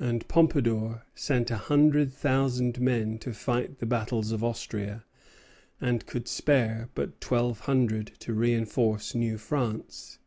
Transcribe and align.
and 0.00 0.26
Pompadour 0.26 1.06
sent 1.14 1.48
a 1.48 1.56
hundred 1.56 2.12
thousand 2.12 2.80
men 2.80 3.18
to 3.20 3.32
fight 3.32 3.78
the 3.78 3.86
battles 3.86 4.32
of 4.32 4.42
Austria, 4.42 5.04
and 5.80 6.06
could 6.06 6.26
spare 6.26 6.88
but 6.96 7.20
twelve 7.20 7.60
hundred 7.60 8.08
to 8.18 8.34
reinforce 8.34 9.14
New 9.14 9.38
France. 9.38 10.18